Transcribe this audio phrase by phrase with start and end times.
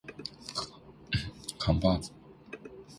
[1.59, 2.09] 扛把子